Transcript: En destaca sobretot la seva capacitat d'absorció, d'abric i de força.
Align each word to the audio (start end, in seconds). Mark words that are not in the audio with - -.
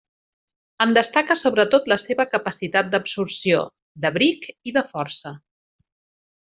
En 0.85 0.95
destaca 0.97 1.37
sobretot 1.41 1.91
la 1.93 1.99
seva 2.05 2.27
capacitat 2.31 2.91
d'absorció, 2.95 3.63
d'abric 4.07 4.51
i 4.73 4.77
de 4.81 4.87
força. 4.95 5.39